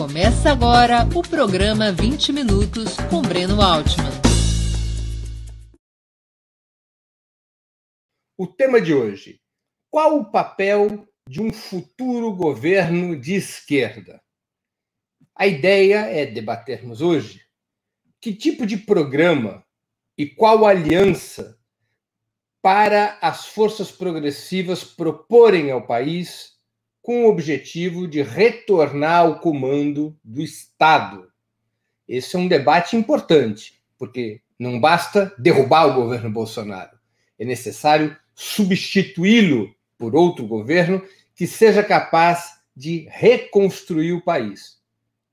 Começa 0.00 0.50
agora 0.50 1.06
o 1.14 1.20
programa 1.20 1.92
20 1.92 2.32
Minutos 2.32 2.96
com 3.10 3.20
Breno 3.20 3.60
Altman. 3.60 4.10
O 8.34 8.46
tema 8.46 8.80
de 8.80 8.94
hoje: 8.94 9.42
qual 9.90 10.18
o 10.18 10.30
papel 10.30 11.06
de 11.28 11.42
um 11.42 11.52
futuro 11.52 12.34
governo 12.34 13.14
de 13.14 13.34
esquerda? 13.34 14.22
A 15.34 15.46
ideia 15.46 16.06
é 16.06 16.24
debatermos 16.24 17.02
hoje 17.02 17.44
que 18.22 18.34
tipo 18.34 18.64
de 18.64 18.78
programa 18.78 19.62
e 20.16 20.26
qual 20.26 20.64
aliança 20.64 21.60
para 22.62 23.18
as 23.20 23.48
forças 23.48 23.92
progressivas 23.92 24.82
proporem 24.82 25.70
ao 25.70 25.86
país 25.86 26.58
com 27.02 27.24
o 27.24 27.28
objetivo 27.28 28.06
de 28.06 28.22
retornar 28.22 29.20
ao 29.20 29.40
comando 29.40 30.16
do 30.22 30.42
Estado. 30.42 31.30
Esse 32.06 32.36
é 32.36 32.38
um 32.38 32.48
debate 32.48 32.96
importante, 32.96 33.80
porque 33.98 34.40
não 34.58 34.80
basta 34.80 35.34
derrubar 35.38 35.86
o 35.86 35.94
governo 35.94 36.30
Bolsonaro, 36.30 36.98
é 37.38 37.44
necessário 37.44 38.14
substituí-lo 38.34 39.74
por 39.96 40.14
outro 40.14 40.46
governo 40.46 41.02
que 41.34 41.46
seja 41.46 41.82
capaz 41.82 42.60
de 42.76 43.06
reconstruir 43.10 44.12
o 44.12 44.22
país. 44.22 44.78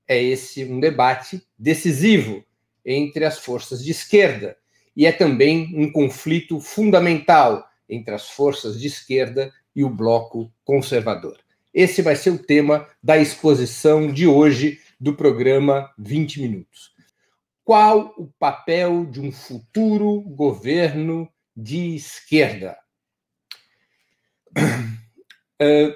É 0.06 0.22
esse 0.22 0.64
um 0.64 0.80
debate 0.80 1.42
decisivo 1.58 2.42
entre 2.84 3.26
as 3.26 3.38
forças 3.38 3.84
de 3.84 3.90
esquerda 3.90 4.56
e 4.96 5.04
é 5.04 5.12
também 5.12 5.72
um 5.74 5.92
conflito 5.92 6.60
fundamental 6.60 7.68
entre 7.88 8.14
as 8.14 8.30
forças 8.30 8.80
de 8.80 8.86
esquerda 8.86 9.52
e 9.76 9.84
o 9.84 9.90
bloco 9.90 10.50
conservador. 10.64 11.38
Esse 11.78 12.02
vai 12.02 12.16
ser 12.16 12.30
o 12.30 12.42
tema 12.42 12.88
da 13.00 13.18
exposição 13.18 14.12
de 14.12 14.26
hoje 14.26 14.80
do 14.98 15.14
programa 15.14 15.88
20 15.96 16.40
Minutos. 16.40 16.90
Qual 17.62 18.12
o 18.18 18.26
papel 18.36 19.06
de 19.06 19.20
um 19.20 19.30
futuro 19.30 20.22
governo 20.22 21.32
de 21.56 21.94
esquerda? 21.94 22.76
Uh, 24.58 25.94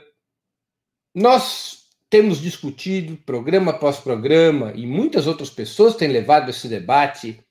nós 1.12 1.88
temos 2.08 2.41
discutido, 2.41 3.16
programa 3.16 3.72
após 3.72 3.98
programa, 3.98 4.72
e 4.77 4.86
muitas 4.86 5.27
outras 5.27 5.50
pessoas 5.50 5.97
têm 5.97 6.06
levado 6.06 6.48
esse 6.48 6.69
debate 6.69 7.44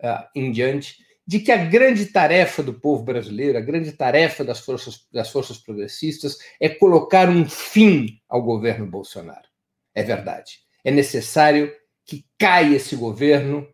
uh, 0.00 0.28
em 0.36 0.52
diante, 0.52 1.01
de 1.26 1.38
que 1.40 1.52
a 1.52 1.64
grande 1.64 2.06
tarefa 2.06 2.62
do 2.62 2.74
povo 2.74 3.04
brasileiro, 3.04 3.56
a 3.56 3.60
grande 3.60 3.92
tarefa 3.92 4.44
das 4.44 4.60
forças, 4.60 5.06
das 5.12 5.30
forças 5.30 5.58
progressistas 5.58 6.38
é 6.60 6.68
colocar 6.68 7.28
um 7.28 7.48
fim 7.48 8.20
ao 8.28 8.42
governo 8.42 8.86
Bolsonaro. 8.86 9.48
É 9.94 10.02
verdade. 10.02 10.60
É 10.84 10.90
necessário 10.90 11.72
que 12.04 12.26
caia 12.38 12.76
esse 12.76 12.96
governo 12.96 13.66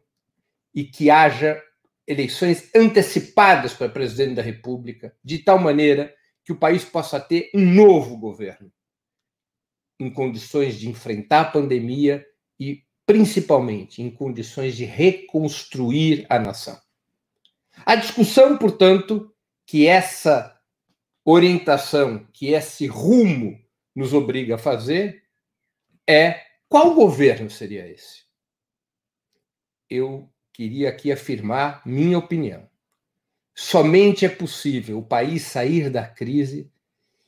e 0.74 0.84
que 0.84 1.10
haja 1.10 1.62
eleições 2.06 2.70
antecipadas 2.74 3.74
para 3.74 3.88
presidente 3.88 4.34
da 4.34 4.42
República, 4.42 5.14
de 5.24 5.38
tal 5.38 5.58
maneira 5.58 6.14
que 6.44 6.52
o 6.52 6.56
país 6.56 6.84
possa 6.84 7.20
ter 7.20 7.50
um 7.54 7.60
novo 7.60 8.16
governo 8.16 8.72
em 10.00 10.10
condições 10.10 10.78
de 10.78 10.88
enfrentar 10.88 11.40
a 11.40 11.50
pandemia 11.50 12.24
e, 12.58 12.84
principalmente, 13.04 14.00
em 14.00 14.10
condições 14.10 14.76
de 14.76 14.84
reconstruir 14.84 16.24
a 16.28 16.38
nação. 16.38 16.78
A 17.84 17.94
discussão, 17.96 18.56
portanto, 18.56 19.32
que 19.66 19.86
essa 19.86 20.58
orientação, 21.24 22.26
que 22.32 22.48
esse 22.48 22.86
rumo 22.86 23.58
nos 23.94 24.14
obriga 24.14 24.54
a 24.54 24.58
fazer 24.58 25.22
é 26.08 26.42
qual 26.68 26.94
governo 26.94 27.50
seria 27.50 27.86
esse? 27.86 28.22
Eu 29.90 30.28
queria 30.52 30.88
aqui 30.88 31.12
afirmar 31.12 31.82
minha 31.84 32.18
opinião. 32.18 32.68
Somente 33.54 34.24
é 34.24 34.28
possível 34.28 34.98
o 34.98 35.06
país 35.06 35.42
sair 35.42 35.90
da 35.90 36.06
crise 36.06 36.70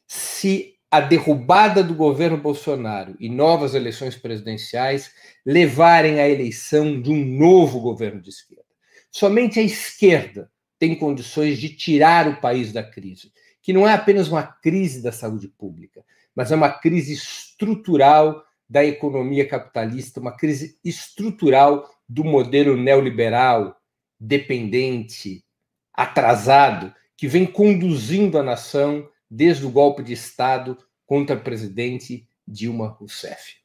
se 0.06 0.78
a 0.90 1.00
derrubada 1.00 1.84
do 1.84 1.94
governo 1.94 2.36
Bolsonaro 2.36 3.16
e 3.20 3.28
novas 3.28 3.74
eleições 3.74 4.16
presidenciais 4.16 5.12
levarem 5.46 6.20
à 6.20 6.28
eleição 6.28 7.00
de 7.00 7.10
um 7.10 7.24
novo 7.24 7.80
governo 7.80 8.20
de 8.20 8.30
esquerda. 8.30 8.69
Somente 9.10 9.58
a 9.58 9.62
esquerda 9.62 10.50
tem 10.78 10.94
condições 10.94 11.58
de 11.58 11.68
tirar 11.68 12.28
o 12.28 12.40
país 12.40 12.72
da 12.72 12.82
crise, 12.82 13.32
que 13.62 13.72
não 13.72 13.86
é 13.86 13.92
apenas 13.92 14.28
uma 14.28 14.42
crise 14.42 15.02
da 15.02 15.12
saúde 15.12 15.48
pública, 15.48 16.04
mas 16.34 16.50
é 16.50 16.56
uma 16.56 16.70
crise 16.70 17.12
estrutural 17.12 18.42
da 18.68 18.84
economia 18.84 19.46
capitalista, 19.46 20.20
uma 20.20 20.36
crise 20.36 20.78
estrutural 20.84 21.90
do 22.08 22.24
modelo 22.24 22.76
neoliberal, 22.76 23.76
dependente, 24.18 25.44
atrasado, 25.92 26.94
que 27.16 27.26
vem 27.26 27.44
conduzindo 27.44 28.38
a 28.38 28.42
nação 28.42 29.08
desde 29.30 29.66
o 29.66 29.70
golpe 29.70 30.02
de 30.02 30.12
Estado 30.12 30.78
contra 31.04 31.36
o 31.36 31.40
presidente 31.40 32.26
Dilma 32.46 32.88
Rousseff. 32.88 33.56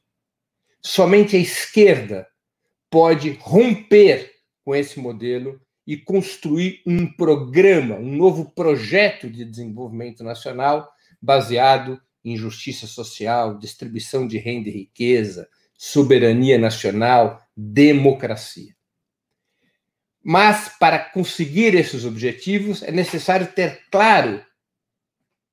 Somente 0.82 1.36
a 1.36 1.38
esquerda 1.38 2.28
pode 2.90 3.30
romper 3.40 4.35
com 4.66 4.74
esse 4.74 4.98
modelo 4.98 5.60
e 5.86 5.96
construir 5.96 6.82
um 6.84 7.06
programa, 7.06 7.94
um 7.94 8.16
novo 8.16 8.50
projeto 8.50 9.30
de 9.30 9.44
desenvolvimento 9.44 10.24
nacional 10.24 10.92
baseado 11.22 12.02
em 12.24 12.36
justiça 12.36 12.84
social, 12.88 13.56
distribuição 13.58 14.26
de 14.26 14.38
renda 14.38 14.68
e 14.68 14.72
riqueza, 14.72 15.48
soberania 15.78 16.58
nacional, 16.58 17.40
democracia. 17.56 18.74
Mas 20.20 20.68
para 20.80 20.98
conseguir 20.98 21.76
esses 21.76 22.04
objetivos 22.04 22.82
é 22.82 22.90
necessário 22.90 23.46
ter 23.52 23.82
claro 23.88 24.44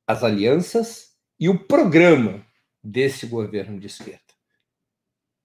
as 0.08 0.24
alianças 0.24 1.12
e 1.40 1.48
o 1.48 1.60
programa 1.68 2.44
desse 2.84 3.28
governo 3.28 3.80
de 3.80 3.86
esquerda. 3.86 4.34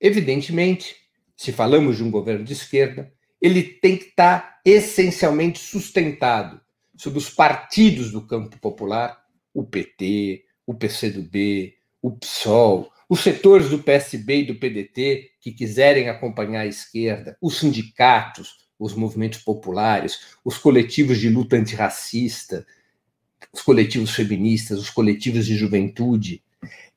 Evidentemente, 0.00 0.96
se 1.36 1.52
falamos 1.52 1.98
de 1.98 2.02
um 2.02 2.10
governo 2.10 2.46
de 2.46 2.54
esquerda, 2.54 3.12
ele 3.40 3.62
tem 3.62 3.96
que 3.96 4.06
estar 4.06 4.60
essencialmente 4.64 5.58
sustentado 5.58 6.60
sobre 6.96 7.18
os 7.18 7.30
partidos 7.30 8.10
do 8.10 8.26
campo 8.26 8.58
popular, 8.58 9.22
o 9.54 9.64
PT, 9.64 10.44
o 10.66 10.74
PCdoB, 10.74 11.74
o 12.02 12.10
PSOL, 12.12 12.92
os 13.08 13.20
setores 13.20 13.70
do 13.70 13.78
PSB 13.78 14.40
e 14.40 14.46
do 14.46 14.56
PDT 14.56 15.30
que 15.40 15.52
quiserem 15.52 16.08
acompanhar 16.08 16.60
a 16.60 16.66
esquerda, 16.66 17.36
os 17.40 17.58
sindicatos, 17.58 18.68
os 18.78 18.94
movimentos 18.94 19.40
populares, 19.40 20.36
os 20.44 20.58
coletivos 20.58 21.18
de 21.18 21.30
luta 21.30 21.56
antirracista, 21.56 22.66
os 23.52 23.62
coletivos 23.62 24.14
feministas, 24.14 24.78
os 24.78 24.90
coletivos 24.90 25.46
de 25.46 25.56
juventude. 25.56 26.42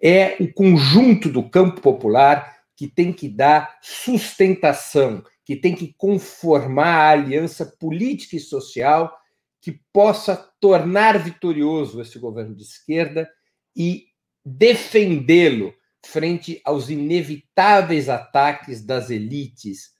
É 0.01 0.35
o 0.39 0.51
conjunto 0.51 1.29
do 1.29 1.47
campo 1.47 1.79
popular 1.81 2.61
que 2.75 2.87
tem 2.87 3.13
que 3.13 3.29
dar 3.29 3.77
sustentação, 3.81 5.23
que 5.51 5.57
tem 5.57 5.75
que 5.75 5.93
conformar 5.97 6.95
a 6.95 7.09
aliança 7.09 7.65
política 7.65 8.37
e 8.37 8.39
social 8.39 9.13
que 9.59 9.81
possa 9.91 10.33
tornar 10.61 11.21
vitorioso 11.21 11.99
esse 11.99 12.17
governo 12.17 12.55
de 12.55 12.63
esquerda 12.63 13.29
e 13.75 14.05
defendê-lo 14.45 15.73
frente 16.05 16.61
aos 16.63 16.89
inevitáveis 16.89 18.07
ataques 18.07 18.81
das 18.81 19.09
elites 19.09 19.91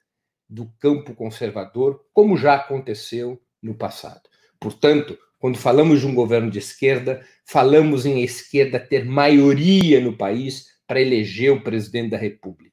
do 0.47 0.71
campo 0.79 1.13
conservador, 1.13 2.01
como 2.13 2.37
já 2.37 2.55
aconteceu 2.55 3.37
no 3.61 3.75
passado. 3.75 4.21
Portanto, 4.57 5.19
quando 5.37 5.57
falamos 5.57 5.99
de 5.99 6.07
um 6.07 6.15
governo 6.15 6.49
de 6.49 6.59
esquerda, 6.59 7.27
falamos 7.45 8.05
em 8.05 8.23
esquerda 8.23 8.79
ter 8.79 9.03
maioria 9.03 9.99
no 9.99 10.15
país 10.15 10.67
para 10.87 11.01
eleger 11.01 11.51
o 11.51 11.61
presidente 11.61 12.11
da 12.11 12.17
República 12.17 12.70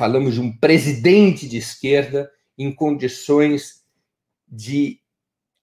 falamos 0.00 0.32
de 0.32 0.40
um 0.40 0.50
presidente 0.50 1.46
de 1.46 1.58
esquerda 1.58 2.32
em 2.56 2.72
condições 2.72 3.84
de 4.48 4.98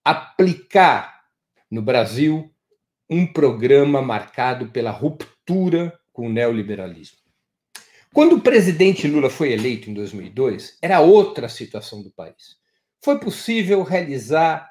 aplicar 0.06 1.24
no 1.72 1.82
Brasil 1.82 2.54
um 3.10 3.26
programa 3.26 4.00
marcado 4.00 4.68
pela 4.68 4.92
ruptura 4.92 6.00
com 6.14 6.28
o 6.28 6.32
neoliberalismo. 6.32 7.18
Quando 8.14 8.36
o 8.36 8.42
presidente 8.42 9.08
Lula 9.08 9.32
foi 9.32 9.54
eleito 9.54 9.90
em 9.90 9.96
2002, 9.96 10.78
era 10.84 11.00
outra 11.00 11.50
situação 11.50 12.04
do 12.04 12.12
país. 12.12 12.58
Foi 13.04 13.20
possível 13.20 13.82
realizar 13.82 14.70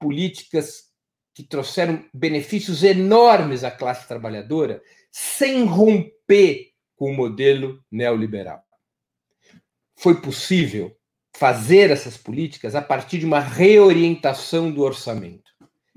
políticas 0.00 0.86
que 1.32 1.44
trouxeram 1.44 2.04
benefícios 2.12 2.82
enormes 2.82 3.62
à 3.62 3.70
classe 3.70 4.08
trabalhadora 4.08 4.82
sem 5.12 5.62
romper 5.62 6.72
com 6.96 7.12
o 7.12 7.14
modelo 7.14 7.80
neoliberal 7.88 8.65
foi 9.96 10.20
possível 10.20 10.94
fazer 11.36 11.90
essas 11.90 12.16
políticas 12.16 12.74
a 12.74 12.82
partir 12.82 13.18
de 13.18 13.26
uma 13.26 13.40
reorientação 13.40 14.70
do 14.70 14.82
orçamento. 14.82 15.50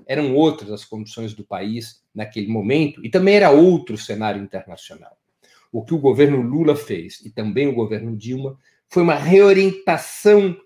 Eram 0.06 0.36
outras 0.36 0.72
as 0.72 0.86
condições 0.86 1.34
do 1.34 1.46
país 1.46 2.02
naquele 2.14 2.48
momento 2.48 3.06
e 3.06 3.10
também 3.10 3.36
era 3.36 3.52
outro 3.52 3.98
cenário 3.98 4.42
internacional. 4.42 5.18
o 5.72 5.86
que 5.86 5.94
o 5.94 6.00
governo 6.00 6.42
Lula 6.42 6.76
fez 6.76 7.22
e 7.24 7.30
também 7.30 7.68
o 7.68 7.76
governo 7.76 8.18
Dilma 8.18 8.58
foi 8.88 9.04
uma 9.04 9.14
reorientação 9.14 10.58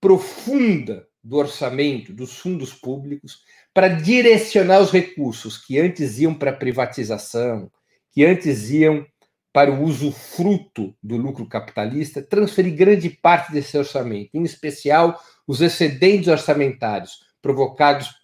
profunda 0.00 1.08
do 1.22 1.36
orçamento, 1.36 2.12
dos 2.12 2.38
fundos 2.38 2.72
públicos, 2.72 3.42
para 3.74 3.88
direcionar 3.88 4.80
os 4.80 4.92
recursos 4.92 5.58
que 5.58 5.78
antes 5.78 6.20
iam 6.20 6.32
para 6.32 6.52
privatização, 6.52 7.70
que 8.12 8.24
antes 8.24 8.70
iam 8.70 9.04
para 9.52 9.70
o 9.70 9.82
uso 9.82 10.12
fruto 10.12 10.94
do 11.02 11.16
lucro 11.16 11.46
capitalista, 11.46 12.22
transferir 12.22 12.76
grande 12.76 13.10
parte 13.10 13.52
desse 13.52 13.76
orçamento, 13.76 14.30
em 14.34 14.44
especial 14.44 15.20
os 15.46 15.60
excedentes 15.60 16.28
orçamentários 16.28 17.20
provocados 17.42 18.14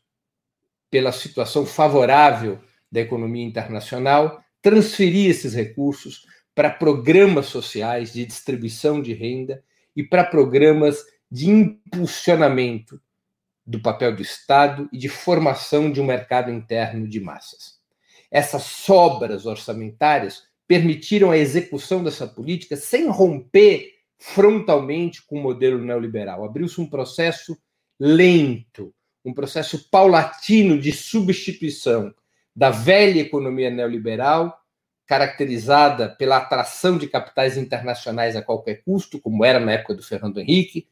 pela 0.90 1.10
situação 1.10 1.66
favorável 1.66 2.60
da 2.90 3.00
economia 3.00 3.44
internacional, 3.44 4.40
transferir 4.62 5.30
esses 5.30 5.52
recursos 5.52 6.26
para 6.54 6.70
programas 6.70 7.46
sociais 7.46 8.12
de 8.12 8.24
distribuição 8.24 9.02
de 9.02 9.12
renda 9.12 9.62
e 9.94 10.02
para 10.02 10.24
programas 10.24 11.04
de 11.30 11.50
impulsionamento 11.50 13.00
do 13.66 13.82
papel 13.82 14.14
do 14.14 14.22
Estado 14.22 14.88
e 14.92 14.98
de 14.98 15.08
formação 15.08 15.90
de 15.90 16.00
um 16.00 16.06
mercado 16.06 16.52
interno 16.52 17.08
de 17.08 17.20
massas. 17.20 17.80
Essas 18.30 18.62
sobras 18.62 19.44
orçamentárias 19.44 20.44
permitiram 20.66 21.30
a 21.30 21.38
execução 21.38 22.02
dessa 22.02 22.26
política 22.26 22.76
sem 22.76 23.08
romper 23.08 23.92
frontalmente 24.18 25.24
com 25.26 25.38
o 25.38 25.42
modelo 25.42 25.82
neoliberal. 25.82 26.44
Abriu-se 26.44 26.80
um 26.80 26.88
processo 26.88 27.56
lento, 27.98 28.92
um 29.24 29.32
processo 29.32 29.88
paulatino 29.90 30.78
de 30.78 30.92
substituição 30.92 32.14
da 32.54 32.70
velha 32.70 33.20
economia 33.20 33.70
neoliberal, 33.70 34.58
caracterizada 35.06 36.08
pela 36.08 36.38
atração 36.38 36.98
de 36.98 37.06
capitais 37.06 37.56
internacionais 37.56 38.34
a 38.34 38.42
qualquer 38.42 38.82
custo, 38.82 39.20
como 39.20 39.44
era 39.44 39.60
na 39.60 39.72
época 39.72 39.94
do 39.94 40.02
Fernando 40.02 40.40
Henrique, 40.40 40.88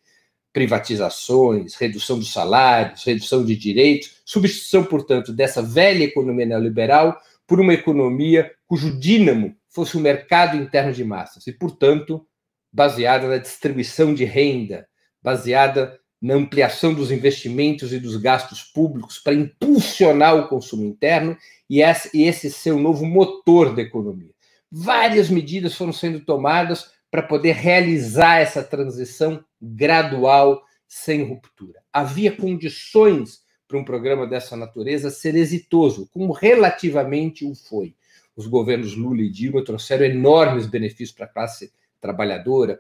privatizações, 0.53 1.75
redução 1.75 2.17
dos 2.17 2.33
salários, 2.33 3.03
redução 3.03 3.45
de 3.45 3.57
direitos, 3.57 4.21
substituição, 4.25 4.85
portanto, 4.85 5.33
dessa 5.33 5.61
velha 5.61 6.05
economia 6.05 6.47
neoliberal 6.47 7.21
por 7.45 7.61
uma 7.61 7.75
economia 7.75 8.53
cujo 8.67 8.97
dínamo 8.99 9.57
fosse 9.75 9.97
o 9.97 10.01
mercado 10.01 10.57
interno 10.57 10.93
de 10.93 11.03
massas 11.03 11.47
e, 11.47 11.53
portanto, 11.53 12.25
baseada 12.73 13.27
na 13.29 13.39
distribuição 13.39 14.15
de 14.15 14.25
renda, 14.25 14.87
baseada 15.23 15.99
na 16.23 16.35
ampliação 16.35 16.95
dos 16.95 17.11
investimentos 17.11 17.93
e 17.93 17.99
dos 17.99 18.17
gastos 18.17 18.63
públicos 18.63 19.19
para 19.19 19.35
impulsionar 19.35 20.37
o 20.37 20.49
consumo 20.49 20.85
interno 20.85 21.37
e 21.69 21.83
esse 21.83 22.51
ser 22.51 22.71
o 22.71 22.81
novo 22.81 23.05
motor 23.05 23.75
da 23.75 23.83
economia. 23.83 24.31
Várias 24.71 25.29
medidas 25.29 25.75
foram 25.75 25.93
sendo 25.93 26.21
tomadas 26.21 26.91
para 27.11 27.23
poder 27.23 27.53
realizar 27.53 28.39
essa 28.39 28.63
transição 28.63 29.45
gradual, 29.61 30.63
sem 30.89 31.23
ruptura. 31.25 31.81
Havia 31.93 32.33
condições 32.33 33.41
para 33.69 33.79
um 33.79 33.85
programa 33.85 34.27
dessa 34.27 34.57
natureza 34.57 35.11
ser 35.11 35.35
exitoso, 35.35 36.09
como 36.13 36.33
relativamente 36.33 37.45
o 37.45 37.55
foi. 37.55 37.95
Os 38.37 38.47
governos 38.47 38.97
Lula 38.97 39.23
e 39.23 39.31
Dilma 39.31 39.65
trouxeram 39.65 40.05
enormes 40.05 40.67
benefícios 40.67 41.13
para 41.13 41.27
a 41.27 41.29
classe 41.29 41.73
trabalhadora, 42.01 42.79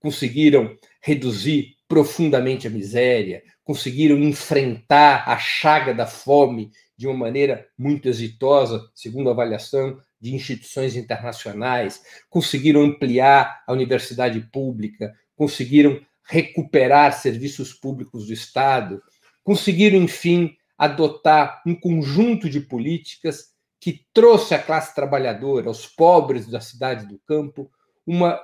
conseguiram 0.00 0.76
reduzir 1.00 1.76
profundamente 1.88 2.66
a 2.66 2.70
miséria, 2.70 3.42
conseguiram 3.62 4.18
enfrentar 4.18 5.28
a 5.28 5.38
chaga 5.38 5.94
da 5.94 6.06
fome 6.06 6.70
de 6.96 7.06
uma 7.06 7.16
maneira 7.16 7.66
muito 7.76 8.08
exitosa, 8.08 8.90
segundo 8.94 9.28
a 9.28 9.32
avaliação 9.32 10.00
de 10.20 10.34
instituições 10.34 10.96
internacionais, 10.96 12.02
conseguiram 12.30 12.82
ampliar 12.82 13.62
a 13.66 13.72
universidade 13.72 14.40
pública, 14.52 15.14
conseguiram 15.36 16.00
recuperar 16.22 17.12
serviços 17.12 17.72
públicos 17.72 18.26
do 18.26 18.32
Estado, 18.32 19.02
conseguiram, 19.42 19.98
enfim, 20.02 20.56
adotar 20.76 21.62
um 21.66 21.74
conjunto 21.74 22.48
de 22.48 22.60
políticas 22.60 23.53
que 23.84 24.06
trouxe 24.14 24.54
à 24.54 24.58
classe 24.58 24.94
trabalhadora, 24.94 25.68
aos 25.68 25.86
pobres 25.86 26.46
da 26.46 26.58
cidade 26.58 27.06
do 27.06 27.18
campo, 27.18 27.70
uma 28.06 28.40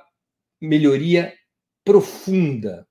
melhoria 0.61 1.33
profunda 1.83 2.87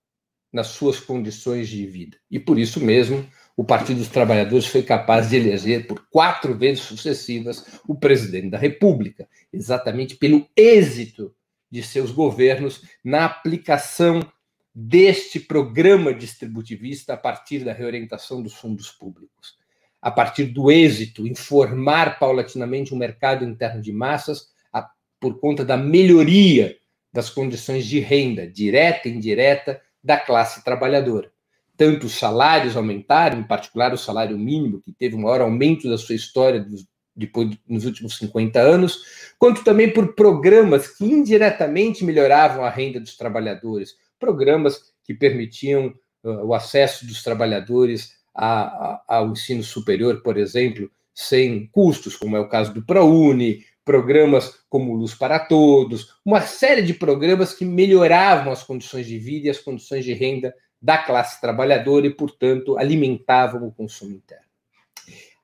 nas 0.53 0.67
suas 0.67 0.99
condições 0.99 1.69
de 1.69 1.87
vida. 1.87 2.17
E 2.29 2.41
por 2.41 2.59
isso 2.59 2.81
mesmo, 2.81 3.25
o 3.57 3.63
Partido 3.63 3.99
dos 3.99 4.09
Trabalhadores 4.09 4.67
foi 4.67 4.83
capaz 4.83 5.31
de 5.31 5.37
eleger 5.37 5.87
por 5.87 6.05
quatro 6.11 6.53
vezes 6.59 6.83
sucessivas 6.83 7.81
o 7.87 7.95
presidente 7.95 8.51
da 8.51 8.59
República, 8.59 9.29
exatamente 9.53 10.17
pelo 10.17 10.45
êxito 10.57 11.33
de 11.71 11.85
seus 11.85 12.11
governos 12.11 12.83
na 13.05 13.27
aplicação 13.27 14.29
deste 14.75 15.39
programa 15.39 16.13
distributivista 16.13 17.15
a 17.15 17.17
partir 17.17 17.65
da 17.65 17.73
reorientação 17.73 18.43
dos 18.43 18.55
fundos 18.55 18.91
públicos, 18.91 19.60
a 20.01 20.11
partir 20.11 20.45
do 20.45 20.71
êxito 20.71 21.27
em 21.27 21.35
formar 21.35 22.19
paulatinamente 22.19 22.95
um 22.95 22.99
mercado 22.99 23.45
interno 23.45 23.83
de 23.83 23.93
massas 23.93 24.49
a, 24.73 24.89
por 25.21 25.39
conta 25.39 25.65
da 25.65 25.77
melhoria 25.77 26.77
das 27.13 27.29
condições 27.29 27.85
de 27.87 27.99
renda, 27.99 28.47
direta 28.47 29.09
e 29.09 29.13
indireta, 29.13 29.81
da 30.03 30.17
classe 30.17 30.65
trabalhadora. 30.65 31.31
Tanto 31.77 32.07
os 32.07 32.13
salários 32.13 32.77
aumentaram, 32.77 33.41
em 33.41 33.43
particular 33.43 33.93
o 33.93 33.99
salário 33.99 34.39
mínimo, 34.39 34.81
que 34.81 34.93
teve 34.93 35.15
o 35.15 35.19
maior 35.19 35.41
aumento 35.41 35.89
da 35.89 35.99
sua 35.99 36.15
história 36.15 36.61
dos, 36.61 36.87
depois, 37.15 37.57
nos 37.69 37.85
últimos 37.85 38.17
50 38.17 38.61
anos, 38.61 39.33
quanto 39.39 39.65
também 39.65 39.93
por 39.93 40.15
programas 40.15 40.89
que 40.89 41.05
indiretamente 41.05 42.05
melhoravam 42.05 42.65
a 42.65 42.71
renda 42.71 43.01
dos 43.01 43.17
trabalhadores, 43.17 43.95
programas 44.19 44.93
que 45.05 45.15
permitiam 45.15 45.95
uh, 46.23 46.47
o 46.47 46.55
acesso 46.55 47.07
dos 47.07 47.23
trabalhadores 47.23 48.20
a, 48.35 48.63
a, 48.63 49.03
ao 49.07 49.33
ensino 49.33 49.63
superior, 49.63 50.23
por 50.23 50.37
exemplo, 50.37 50.91
sem 51.15 51.67
custos, 51.69 52.17
como 52.17 52.37
é 52.37 52.41
o 52.41 52.49
caso 52.49 52.73
do 52.73 52.85
ProUni, 52.85 53.65
programas 53.85 54.63
como 54.69 54.95
Luz 54.95 55.15
para 55.15 55.39
Todos, 55.39 56.15
uma 56.25 56.41
série 56.41 56.83
de 56.83 56.95
programas 56.95 57.53
que 57.53 57.65
melhoravam 57.65 58.53
as 58.53 58.63
condições 58.63 59.07
de 59.07 59.19
vida 59.19 59.49
e 59.49 59.51
as 59.51 59.59
condições 59.59 60.05
de 60.05 60.13
renda 60.13 60.55
da 60.81 60.99
classe 60.99 61.41
trabalhadora 61.41 62.07
e, 62.07 62.15
portanto, 62.15 62.79
alimentavam 62.79 63.67
o 63.67 63.73
consumo 63.73 64.13
interno. 64.13 64.47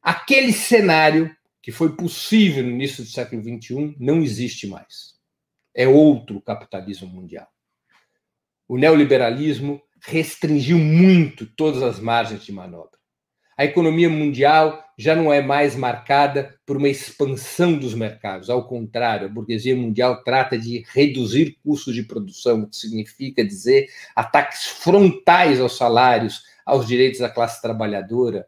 Aquele 0.00 0.52
cenário 0.52 1.34
que 1.60 1.72
foi 1.72 1.96
possível 1.96 2.62
no 2.62 2.70
início 2.70 3.02
do 3.02 3.10
século 3.10 3.42
XXI 3.42 3.96
não 3.98 4.22
existe 4.22 4.68
mais. 4.68 5.16
É 5.74 5.88
outro 5.88 6.40
capitalismo 6.40 7.08
mundial. 7.08 7.48
O 8.68 8.78
neoliberalismo 8.78 9.82
restringiu 10.00 10.78
muito 10.78 11.46
todas 11.46 11.82
as 11.82 11.98
margens 11.98 12.44
de 12.44 12.52
manobra. 12.52 12.96
A 13.56 13.64
economia 13.64 14.10
mundial 14.10 14.84
já 14.98 15.16
não 15.16 15.32
é 15.32 15.40
mais 15.40 15.74
marcada 15.74 16.54
por 16.66 16.76
uma 16.76 16.88
expansão 16.88 17.78
dos 17.78 17.94
mercados. 17.94 18.50
Ao 18.50 18.66
contrário, 18.66 19.26
a 19.26 19.30
burguesia 19.30 19.74
mundial 19.74 20.22
trata 20.22 20.58
de 20.58 20.84
reduzir 20.92 21.56
custos 21.64 21.94
de 21.94 22.02
produção, 22.02 22.62
o 22.62 22.68
que 22.68 22.76
significa 22.76 23.42
dizer 23.42 23.88
ataques 24.14 24.66
frontais 24.66 25.58
aos 25.58 25.76
salários, 25.76 26.42
aos 26.66 26.86
direitos 26.86 27.20
da 27.20 27.30
classe 27.30 27.62
trabalhadora, 27.62 28.46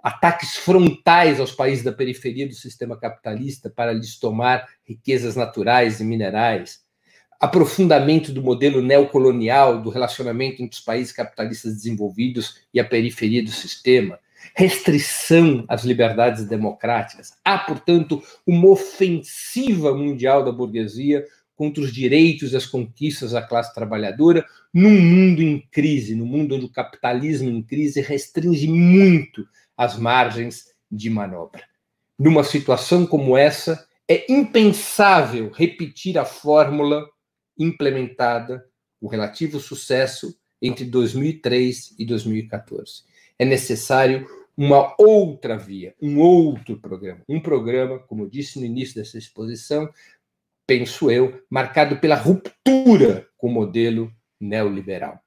ataques 0.00 0.56
frontais 0.56 1.40
aos 1.40 1.50
países 1.50 1.84
da 1.84 1.90
periferia 1.90 2.46
do 2.46 2.54
sistema 2.54 2.96
capitalista 2.96 3.68
para 3.68 3.92
lhes 3.92 4.18
tomar 4.18 4.68
riquezas 4.84 5.34
naturais 5.34 5.98
e 5.98 6.04
minerais, 6.04 6.85
aprofundamento 7.40 8.32
do 8.32 8.42
modelo 8.42 8.80
neocolonial 8.80 9.80
do 9.80 9.90
relacionamento 9.90 10.62
entre 10.62 10.76
os 10.76 10.84
países 10.84 11.12
capitalistas 11.12 11.74
desenvolvidos 11.74 12.60
e 12.72 12.80
a 12.80 12.84
periferia 12.84 13.42
do 13.42 13.50
sistema, 13.50 14.18
restrição 14.54 15.64
às 15.68 15.84
liberdades 15.84 16.46
democráticas. 16.46 17.32
Há, 17.44 17.58
portanto, 17.58 18.22
uma 18.46 18.68
ofensiva 18.68 19.94
mundial 19.94 20.44
da 20.44 20.52
burguesia 20.52 21.24
contra 21.54 21.82
os 21.82 21.92
direitos 21.92 22.52
e 22.52 22.56
as 22.56 22.66
conquistas 22.66 23.32
da 23.32 23.42
classe 23.42 23.74
trabalhadora 23.74 24.44
num 24.72 25.00
mundo 25.00 25.42
em 25.42 25.58
crise, 25.70 26.14
no 26.14 26.26
mundo 26.26 26.54
onde 26.54 26.66
o 26.66 26.72
capitalismo 26.72 27.48
em 27.48 27.62
crise 27.62 28.00
restringe 28.00 28.68
muito 28.68 29.46
as 29.76 29.98
margens 29.98 30.66
de 30.90 31.08
manobra. 31.08 31.62
Numa 32.18 32.44
situação 32.44 33.06
como 33.06 33.36
essa, 33.36 33.86
é 34.08 34.30
impensável 34.32 35.50
repetir 35.50 36.16
a 36.18 36.24
fórmula 36.24 37.04
implementada 37.58 38.64
com 39.00 39.08
relativo 39.08 39.60
sucesso 39.60 40.36
entre 40.60 40.84
2003 40.84 41.94
e 41.98 42.04
2014 42.04 43.04
é 43.38 43.44
necessário 43.44 44.26
uma 44.56 44.94
outra 44.98 45.56
via, 45.56 45.94
um 46.00 46.18
outro 46.18 46.78
programa. 46.80 47.20
Um 47.28 47.40
programa, 47.40 47.98
como 47.98 48.24
eu 48.24 48.30
disse 48.30 48.58
no 48.58 48.64
início 48.64 48.94
dessa 48.94 49.18
exposição, 49.18 49.88
penso 50.66 51.10
eu, 51.10 51.42
marcado 51.50 51.98
pela 51.98 52.16
ruptura 52.16 53.28
com 53.36 53.48
o 53.48 53.52
modelo 53.52 54.10
neoliberal. 54.40 55.20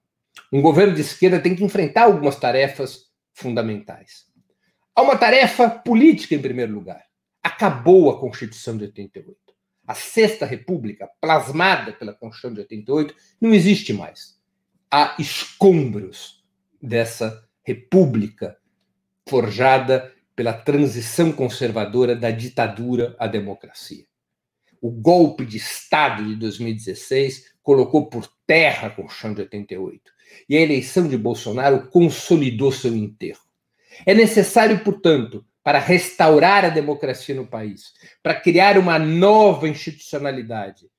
Um 0.51 0.62
governo 0.62 0.95
de 0.95 1.01
esquerda 1.01 1.39
tem 1.39 1.55
que 1.55 1.63
enfrentar 1.63 2.03
algumas 2.03 2.38
tarefas 2.38 3.09
fundamentais. 3.33 4.25
Há 4.95 5.01
uma 5.03 5.15
tarefa 5.15 5.69
política, 5.69 6.33
em 6.33 6.41
primeiro 6.41 6.74
lugar. 6.74 7.03
Acabou 7.43 8.09
a 8.09 8.19
Constituição 8.19 8.75
de 8.75 8.86
88. 8.86 9.38
A 9.89 9.96
Sexta 9.96 10.46
República, 10.46 11.10
plasmada 11.19 11.91
pela 11.91 12.13
Constituição 12.13 12.53
de 12.53 12.60
88, 12.60 13.15
não 13.41 13.55
existe 13.55 13.91
mais. 13.91 14.39
Há 14.91 15.15
escombros 15.17 16.46
dessa 16.79 17.43
república 17.63 18.55
forjada 19.27 20.13
pela 20.36 20.53
transição 20.53 21.31
conservadora 21.31 22.15
da 22.15 22.29
ditadura 22.29 23.15
à 23.17 23.25
democracia. 23.25 24.05
O 24.79 24.91
golpe 24.91 25.43
de 25.43 25.58
Estado 25.58 26.24
de 26.24 26.36
2016 26.36 27.55
colocou 27.63 28.12
por 28.12 28.31
terra 28.46 28.89
a 28.89 28.91
Constituição 28.91 29.34
de 29.34 29.41
88 29.41 30.12
e 30.48 30.55
a 30.55 30.62
eleição 30.62 31.08
de 31.08 31.17
Bolsonaro 31.17 31.88
consolidou 31.89 32.72
seu 32.72 32.96
enterro. 32.96 33.41
É 34.05 34.13
necessário, 34.13 34.84
portanto, 34.84 35.43
para 35.69 35.77
restaurar 35.77 36.65
a 36.65 36.69
democracia 36.69 37.35
no 37.35 37.45
país, 37.45 37.93
para 38.23 38.33
criar 38.33 38.75
uma 38.75 38.97
nova 38.97 39.69
institucionalidade 39.69 40.89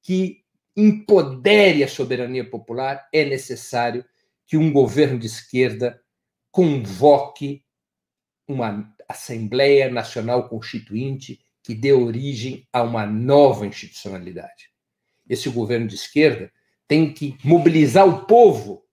que 0.00 0.42
empodere 0.74 1.84
a 1.84 1.88
soberania 1.88 2.48
popular, 2.48 3.06
é 3.12 3.22
necessário 3.26 4.02
que 4.46 4.56
um 4.56 4.72
governo 4.72 5.18
de 5.18 5.26
esquerda 5.26 6.00
convoque 6.50 7.62
uma 8.48 8.90
Assembleia 9.06 9.90
Nacional 9.90 10.48
Constituinte 10.48 11.44
que 11.62 11.74
dê 11.74 11.92
origem 11.92 12.66
a 12.72 12.82
uma 12.82 13.04
nova 13.04 13.66
institucionalidade. 13.66 14.70
Esse 15.28 15.50
governo 15.50 15.86
de 15.86 15.96
esquerda 15.96 16.50
tem 16.88 17.12
que 17.12 17.36
mobilizar 17.44 18.08
o 18.08 18.24
povo 18.24 18.86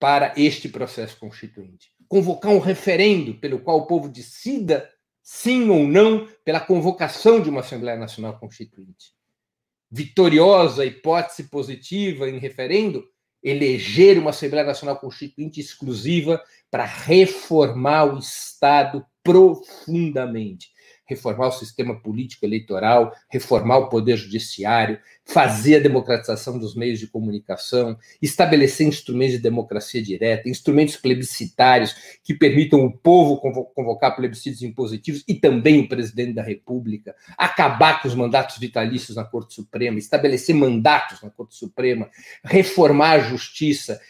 para 0.00 0.32
este 0.34 0.66
processo 0.66 1.18
constituinte, 1.18 1.92
convocar 2.12 2.52
um 2.52 2.58
referendo 2.58 3.32
pelo 3.32 3.58
qual 3.58 3.78
o 3.78 3.86
povo 3.86 4.06
decida 4.06 4.86
sim 5.22 5.70
ou 5.70 5.88
não 5.88 6.28
pela 6.44 6.60
convocação 6.60 7.40
de 7.40 7.48
uma 7.48 7.60
Assembleia 7.60 7.98
Nacional 7.98 8.38
Constituinte. 8.38 9.14
Vitoriosa, 9.90 10.84
hipótese 10.84 11.44
positiva 11.44 12.28
em 12.28 12.36
referendo, 12.36 13.02
eleger 13.42 14.18
uma 14.18 14.28
Assembleia 14.28 14.66
Nacional 14.66 14.98
Constituinte 14.98 15.58
exclusiva 15.58 16.38
para 16.70 16.84
reformar 16.84 18.14
o 18.14 18.18
Estado 18.18 19.06
profundamente 19.22 20.70
reformar 21.14 21.48
o 21.48 21.52
sistema 21.52 21.94
político 21.94 22.44
eleitoral, 22.44 23.12
reformar 23.28 23.78
o 23.78 23.88
poder 23.88 24.16
judiciário, 24.16 24.98
fazer 25.24 25.76
a 25.76 25.80
democratização 25.80 26.58
dos 26.58 26.74
meios 26.74 26.98
de 26.98 27.06
comunicação, 27.06 27.96
estabelecer 28.20 28.86
instrumentos 28.86 29.36
de 29.36 29.42
democracia 29.42 30.02
direta, 30.02 30.48
instrumentos 30.48 30.96
plebiscitários 30.96 31.94
que 32.24 32.34
permitam 32.34 32.84
o 32.84 32.92
povo 32.92 33.36
convocar 33.74 34.16
plebiscitos 34.16 34.62
impositivos 34.62 35.22
e 35.28 35.34
também 35.34 35.80
o 35.80 35.88
presidente 35.88 36.34
da 36.34 36.42
República, 36.42 37.14
acabar 37.36 38.02
com 38.02 38.08
os 38.08 38.14
mandatos 38.14 38.58
vitalícios 38.58 39.16
na 39.16 39.24
Corte 39.24 39.54
Suprema, 39.54 39.98
estabelecer 39.98 40.54
mandatos 40.54 41.22
na 41.22 41.30
Corte 41.30 41.54
Suprema, 41.54 42.10
reformar 42.44 43.12
a 43.12 43.18
justiça, 43.20 44.00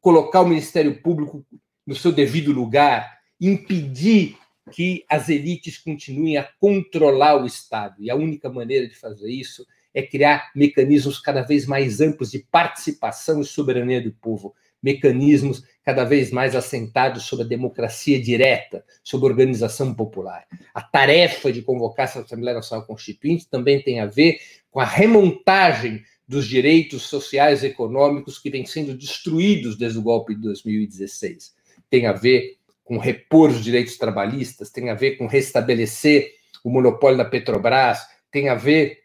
colocar 0.00 0.40
o 0.40 0.48
Ministério 0.48 1.00
Público 1.02 1.44
no 1.86 1.94
seu 1.94 2.12
devido 2.12 2.52
lugar, 2.52 3.18
impedir 3.40 4.36
que 4.68 5.04
as 5.08 5.28
elites 5.28 5.78
continuem 5.78 6.36
a 6.36 6.48
controlar 6.58 7.42
o 7.42 7.46
Estado. 7.46 7.96
E 7.98 8.10
a 8.10 8.14
única 8.14 8.48
maneira 8.50 8.86
de 8.86 8.94
fazer 8.94 9.30
isso 9.30 9.66
é 9.94 10.02
criar 10.02 10.50
mecanismos 10.54 11.18
cada 11.18 11.42
vez 11.42 11.66
mais 11.66 12.00
amplos 12.00 12.30
de 12.30 12.38
participação 12.38 13.40
e 13.40 13.44
soberania 13.44 14.00
do 14.00 14.12
povo, 14.12 14.54
mecanismos 14.82 15.64
cada 15.84 16.04
vez 16.04 16.30
mais 16.30 16.54
assentados 16.54 17.24
sobre 17.24 17.44
a 17.44 17.48
democracia 17.48 18.20
direta, 18.20 18.84
sobre 19.02 19.26
a 19.26 19.30
organização 19.30 19.92
popular. 19.94 20.46
A 20.72 20.82
tarefa 20.82 21.50
de 21.50 21.62
convocar 21.62 22.04
essa 22.04 22.20
Assembleia 22.20 22.56
Nacional 22.56 22.86
Constituinte 22.86 23.48
também 23.48 23.82
tem 23.82 23.98
a 24.00 24.06
ver 24.06 24.38
com 24.70 24.80
a 24.80 24.84
remontagem 24.84 26.04
dos 26.28 26.46
direitos 26.46 27.04
sociais 27.04 27.62
e 27.62 27.68
econômicos 27.68 28.38
que 28.38 28.50
vêm 28.50 28.66
sendo 28.66 28.94
destruídos 28.94 29.76
desde 29.76 29.98
o 29.98 30.02
golpe 30.02 30.34
de 30.34 30.42
2016. 30.42 31.54
Tem 31.88 32.06
a 32.06 32.12
ver 32.12 32.58
com 32.88 32.96
repor 32.96 33.50
os 33.50 33.62
direitos 33.62 33.98
trabalhistas, 33.98 34.70
tem 34.70 34.88
a 34.88 34.94
ver 34.94 35.18
com 35.18 35.26
restabelecer 35.26 36.32
o 36.64 36.70
monopólio 36.70 37.18
da 37.18 37.24
Petrobras, 37.26 37.98
tem 38.30 38.48
a 38.48 38.54
ver 38.54 39.00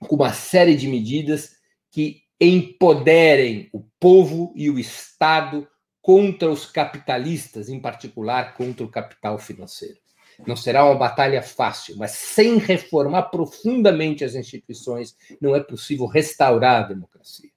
com 0.00 0.16
uma 0.16 0.34
série 0.34 0.76
de 0.76 0.86
medidas 0.86 1.56
que 1.90 2.24
empoderem 2.38 3.70
o 3.72 3.80
povo 3.98 4.52
e 4.54 4.68
o 4.68 4.78
Estado 4.78 5.66
contra 6.02 6.50
os 6.50 6.66
capitalistas, 6.66 7.70
em 7.70 7.80
particular 7.80 8.52
contra 8.52 8.84
o 8.84 8.90
capital 8.90 9.38
financeiro. 9.38 9.96
Não 10.46 10.54
será 10.54 10.84
uma 10.84 10.94
batalha 10.94 11.40
fácil, 11.40 11.96
mas 11.96 12.10
sem 12.10 12.58
reformar 12.58 13.30
profundamente 13.30 14.24
as 14.24 14.34
instituições, 14.34 15.16
não 15.40 15.56
é 15.56 15.60
possível 15.60 16.04
restaurar 16.04 16.84
a 16.84 16.88
democracia. 16.88 17.48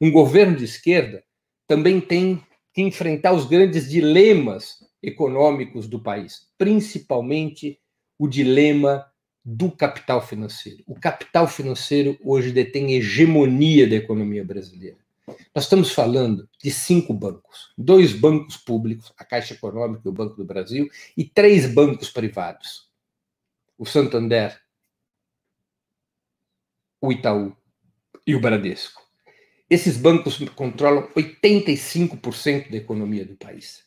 Um 0.00 0.10
governo 0.10 0.56
de 0.56 0.64
esquerda 0.64 1.22
também 1.66 2.00
tem 2.00 2.42
que 2.76 2.82
enfrentar 2.82 3.32
os 3.32 3.46
grandes 3.46 3.88
dilemas 3.88 4.86
econômicos 5.02 5.88
do 5.88 5.98
país, 5.98 6.46
principalmente 6.58 7.80
o 8.18 8.28
dilema 8.28 9.10
do 9.42 9.70
capital 9.70 10.20
financeiro. 10.20 10.84
O 10.86 10.94
capital 10.94 11.48
financeiro 11.48 12.18
hoje 12.22 12.52
detém 12.52 12.92
hegemonia 12.92 13.88
da 13.88 13.96
economia 13.96 14.44
brasileira. 14.44 14.98
Nós 15.54 15.64
estamos 15.64 15.90
falando 15.90 16.46
de 16.62 16.70
cinco 16.70 17.14
bancos: 17.14 17.72
dois 17.78 18.12
bancos 18.12 18.58
públicos, 18.58 19.10
a 19.16 19.24
Caixa 19.24 19.54
Econômica 19.54 20.02
e 20.04 20.08
o 20.10 20.12
Banco 20.12 20.36
do 20.36 20.44
Brasil, 20.44 20.86
e 21.16 21.24
três 21.24 21.64
bancos 21.72 22.10
privados: 22.10 22.90
o 23.78 23.86
Santander, 23.86 24.60
o 27.00 27.10
Itaú 27.10 27.56
e 28.26 28.34
o 28.34 28.40
Bradesco. 28.40 29.05
Esses 29.68 29.96
bancos 29.96 30.38
controlam 30.54 31.08
85% 31.16 32.70
da 32.70 32.76
economia 32.76 33.24
do 33.24 33.34
país. 33.34 33.84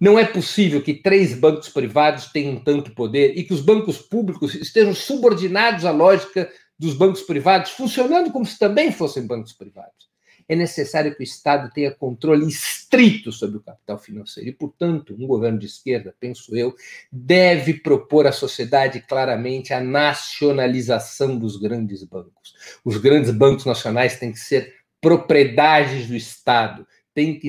Não 0.00 0.18
é 0.18 0.24
possível 0.24 0.82
que 0.82 0.94
três 0.94 1.34
bancos 1.34 1.68
privados 1.68 2.26
tenham 2.26 2.56
tanto 2.56 2.94
poder 2.94 3.38
e 3.38 3.44
que 3.44 3.54
os 3.54 3.60
bancos 3.60 3.98
públicos 3.98 4.54
estejam 4.54 4.94
subordinados 4.94 5.84
à 5.84 5.90
lógica 5.90 6.50
dos 6.78 6.94
bancos 6.94 7.22
privados, 7.22 7.70
funcionando 7.72 8.32
como 8.32 8.44
se 8.44 8.58
também 8.58 8.90
fossem 8.90 9.26
bancos 9.26 9.52
privados. 9.52 10.10
É 10.48 10.56
necessário 10.56 11.14
que 11.14 11.22
o 11.22 11.24
Estado 11.24 11.70
tenha 11.72 11.92
controle 11.92 12.46
estrito 12.48 13.30
sobre 13.30 13.58
o 13.58 13.62
capital 13.62 13.96
financeiro 13.98 14.50
e, 14.50 14.52
portanto, 14.52 15.14
um 15.16 15.26
governo 15.26 15.58
de 15.58 15.66
esquerda, 15.66 16.14
penso 16.18 16.56
eu, 16.56 16.74
deve 17.12 17.74
propor 17.74 18.26
à 18.26 18.32
sociedade 18.32 19.00
claramente 19.00 19.72
a 19.72 19.80
nacionalização 19.80 21.38
dos 21.38 21.56
grandes 21.56 22.02
bancos. 22.02 22.54
Os 22.84 22.96
grandes 22.96 23.30
bancos 23.30 23.64
nacionais 23.64 24.18
têm 24.18 24.32
que 24.32 24.40
ser 24.40 24.81
propriedades 25.02 26.06
do 26.06 26.16
Estado, 26.16 26.86
têm 27.12 27.38
que 27.38 27.48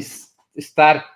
estar 0.56 1.14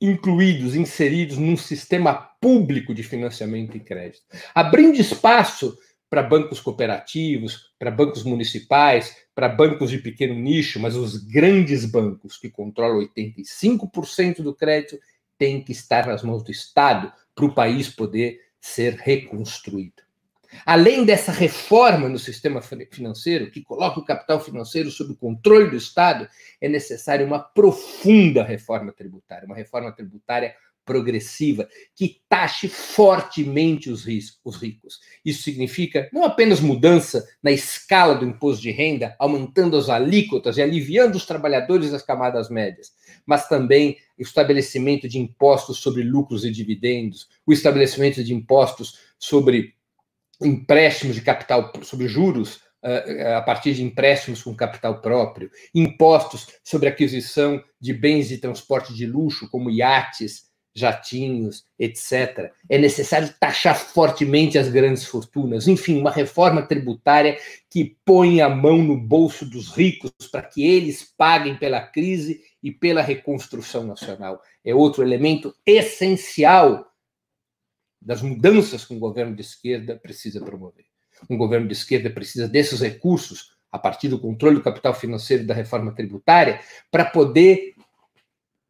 incluídos, 0.00 0.74
inseridos 0.74 1.36
num 1.36 1.56
sistema 1.56 2.14
público 2.40 2.94
de 2.94 3.02
financiamento 3.02 3.76
e 3.76 3.80
crédito, 3.80 4.24
abrindo 4.54 4.98
espaço 4.98 5.76
para 6.08 6.22
bancos 6.22 6.60
cooperativos, 6.60 7.72
para 7.78 7.90
bancos 7.90 8.22
municipais, 8.22 9.14
para 9.34 9.48
bancos 9.48 9.90
de 9.90 9.98
pequeno 9.98 10.34
nicho, 10.34 10.80
mas 10.80 10.96
os 10.96 11.16
grandes 11.16 11.84
bancos 11.84 12.38
que 12.38 12.48
controlam 12.48 13.06
85% 13.16 14.42
do 14.42 14.54
crédito 14.54 14.98
têm 15.36 15.62
que 15.62 15.72
estar 15.72 16.06
nas 16.06 16.22
mãos 16.22 16.42
do 16.42 16.50
Estado 16.50 17.12
para 17.34 17.44
o 17.44 17.54
país 17.54 17.90
poder 17.90 18.40
ser 18.58 18.94
reconstruído. 18.94 20.05
Além 20.64 21.04
dessa 21.04 21.32
reforma 21.32 22.08
no 22.08 22.18
sistema 22.18 22.62
financeiro, 22.62 23.50
que 23.50 23.62
coloca 23.62 24.00
o 24.00 24.04
capital 24.04 24.40
financeiro 24.40 24.90
sob 24.90 25.12
o 25.12 25.16
controle 25.16 25.70
do 25.70 25.76
Estado, 25.76 26.28
é 26.60 26.68
necessária 26.68 27.26
uma 27.26 27.38
profunda 27.38 28.42
reforma 28.42 28.92
tributária, 28.92 29.46
uma 29.46 29.56
reforma 29.56 29.92
tributária 29.92 30.54
progressiva 30.86 31.68
que 31.94 32.22
taxe 32.28 32.68
fortemente 32.68 33.90
os, 33.90 34.06
os 34.44 34.56
ricos. 34.56 35.00
Isso 35.24 35.42
significa 35.42 36.08
não 36.12 36.24
apenas 36.24 36.60
mudança 36.60 37.28
na 37.42 37.50
escala 37.50 38.14
do 38.14 38.24
imposto 38.24 38.62
de 38.62 38.70
renda, 38.70 39.16
aumentando 39.18 39.76
as 39.76 39.88
alíquotas 39.88 40.56
e 40.56 40.62
aliviando 40.62 41.16
os 41.16 41.26
trabalhadores 41.26 41.90
das 41.90 42.02
camadas 42.02 42.48
médias, 42.48 42.92
mas 43.26 43.48
também 43.48 43.98
o 44.16 44.22
estabelecimento 44.22 45.08
de 45.08 45.18
impostos 45.18 45.78
sobre 45.78 46.02
lucros 46.04 46.44
e 46.44 46.50
dividendos, 46.50 47.28
o 47.44 47.52
estabelecimento 47.52 48.22
de 48.22 48.32
impostos 48.32 49.00
sobre 49.18 49.74
empréstimos 50.40 51.14
de 51.14 51.22
capital 51.22 51.72
sobre 51.82 52.08
juros 52.08 52.60
eh, 52.82 53.34
a 53.34 53.42
partir 53.42 53.74
de 53.74 53.82
empréstimos 53.82 54.42
com 54.42 54.54
capital 54.54 55.00
próprio, 55.00 55.50
impostos 55.74 56.46
sobre 56.62 56.88
aquisição 56.88 57.62
de 57.80 57.92
bens 57.92 58.28
de 58.28 58.38
transporte 58.38 58.94
de 58.94 59.06
luxo, 59.06 59.50
como 59.50 59.70
iates, 59.70 60.46
jatinhos, 60.76 61.64
etc. 61.78 62.52
É 62.68 62.76
necessário 62.76 63.32
taxar 63.40 63.76
fortemente 63.76 64.58
as 64.58 64.68
grandes 64.68 65.06
fortunas. 65.06 65.66
Enfim, 65.66 65.98
uma 65.98 66.10
reforma 66.10 66.62
tributária 66.62 67.38
que 67.70 67.96
põe 68.04 68.42
a 68.42 68.48
mão 68.48 68.78
no 68.78 68.96
bolso 68.96 69.46
dos 69.46 69.74
ricos 69.74 70.12
para 70.30 70.42
que 70.42 70.64
eles 70.64 71.02
paguem 71.16 71.56
pela 71.56 71.80
crise 71.80 72.42
e 72.62 72.70
pela 72.70 73.00
reconstrução 73.00 73.84
nacional. 73.84 74.40
É 74.62 74.74
outro 74.74 75.02
elemento 75.02 75.54
essencial 75.64 76.86
das 78.06 78.22
mudanças 78.22 78.84
que 78.84 78.94
um 78.94 79.00
governo 79.00 79.34
de 79.34 79.40
esquerda 79.40 79.96
precisa 79.96 80.40
promover. 80.40 80.84
Um 81.28 81.36
governo 81.36 81.66
de 81.66 81.72
esquerda 81.72 82.08
precisa 82.08 82.46
desses 82.46 82.80
recursos, 82.80 83.56
a 83.72 83.80
partir 83.80 84.08
do 84.08 84.20
controle 84.20 84.54
do 84.54 84.62
capital 84.62 84.94
financeiro 84.94 85.42
e 85.42 85.46
da 85.46 85.52
reforma 85.52 85.92
tributária, 85.92 86.60
para 86.88 87.04
poder 87.04 87.74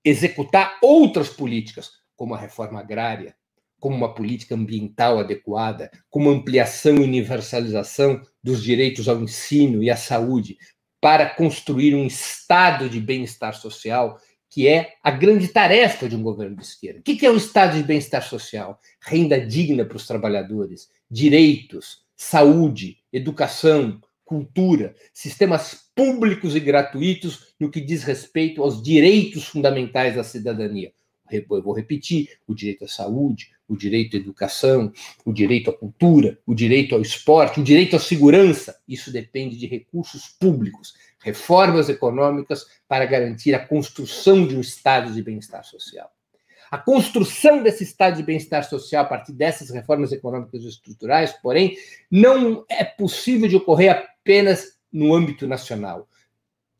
executar 0.02 0.78
outras 0.83 1.28
políticas, 1.28 1.90
como 2.16 2.35
a 2.35 2.38
reforma 2.38 2.81
agrária, 2.81 3.37
como 3.78 3.95
uma 3.95 4.14
política 4.14 4.55
ambiental 4.55 5.19
adequada, 5.19 5.90
como 6.09 6.31
ampliação 6.31 6.97
e 6.97 7.00
universalização 7.00 8.23
dos 8.43 8.62
direitos 8.62 9.07
ao 9.07 9.21
ensino 9.21 9.83
e 9.83 9.90
à 9.90 9.97
saúde, 9.97 10.57
para 10.99 11.28
construir 11.28 11.95
um 11.95 12.07
estado 12.07 12.88
de 12.88 13.00
bem-estar 13.00 13.55
social, 13.55 14.19
que 14.57 14.67
é 14.67 14.95
a 15.03 15.11
grande 15.11 15.49
tarefa 15.49 16.09
de 16.09 16.17
um 16.17 16.23
governo 16.23 16.57
de 16.57 16.63
esquerda. 16.63 17.01
O 17.01 17.03
que 17.03 17.27
é 17.27 17.31
o 17.31 17.37
estado 17.37 17.77
de 17.77 17.83
bem-estar 17.83 18.27
social? 18.27 18.81
Renda 19.03 19.39
digna 19.39 19.85
para 19.85 19.99
os 19.99 20.07
trabalhadores, 20.07 20.89
direitos, 21.11 21.99
saúde, 22.17 22.97
educação, 23.13 24.01
cultura, 24.25 24.97
sistemas 25.13 25.91
públicos 25.95 26.57
e 26.57 26.61
gratuitos 26.61 27.53
no 27.61 27.71
que 27.71 27.83
diz 27.83 28.03
respeito 28.03 28.63
aos 28.63 28.81
direitos 28.83 29.45
fundamentais 29.45 30.15
da 30.15 30.25
cidadania. 30.25 30.91
Eu 31.31 31.63
vou 31.63 31.75
repetir: 31.75 32.31
o 32.47 32.55
direito 32.55 32.87
à 32.87 32.89
saúde, 32.89 33.51
o 33.69 33.77
direito 33.77 34.17
à 34.17 34.21
educação, 34.21 34.91
o 35.23 35.35
direito 35.35 35.69
à 35.69 35.77
cultura, 35.77 36.39
o 36.47 36.55
direito 36.55 36.95
ao 36.95 37.03
esporte, 37.03 37.61
o 37.61 37.65
direito 37.65 37.95
à 37.95 37.99
segurança. 37.99 38.81
Isso 38.89 39.13
depende 39.13 39.59
de 39.59 39.67
recursos 39.67 40.29
públicos, 40.29 40.95
reformas 41.23 41.89
econômicas 41.89 42.67
para 42.89 43.07
garantir 43.07 43.55
a 43.55 43.67
construção 43.67 44.47
de 44.47 44.57
um 44.57 44.61
estado 44.61 45.13
de 45.13 45.23
bem-estar 45.23 45.65
social. 45.65 46.11
A 46.71 46.79
construção 46.79 47.63
desse 47.63 47.85
estado 47.85 48.17
de 48.17 48.23
bem-estar 48.23 48.65
social 48.69 49.05
a 49.05 49.09
partir 49.09 49.33
dessas 49.33 49.71
reformas 49.71 50.13
econômicas 50.13 50.63
e 50.63 50.69
estruturais, 50.69 51.33
porém, 51.43 51.77
não 52.11 52.65
é 52.69 52.85
possível 52.85 53.49
de 53.49 53.57
ocorrer 53.57 53.91
apenas 53.91 54.77
no 54.93 55.15
âmbito 55.15 55.47
nacional. 55.47 56.09